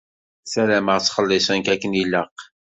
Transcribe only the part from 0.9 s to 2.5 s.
ttxelliṣen-k akken ilaq.